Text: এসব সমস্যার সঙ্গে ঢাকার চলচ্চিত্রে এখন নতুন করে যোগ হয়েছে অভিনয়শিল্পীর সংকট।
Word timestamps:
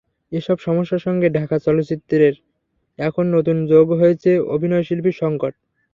এসব 0.31 0.57
সমস্যার 0.59 1.05
সঙ্গে 1.07 1.27
ঢাকার 1.37 1.59
চলচ্চিত্রে 1.67 2.27
এখন 2.99 3.25
নতুন 3.35 3.57
করে 3.59 3.69
যোগ 3.71 3.87
হয়েছে 3.99 4.31
অভিনয়শিল্পীর 4.55 5.19
সংকট। 5.21 5.53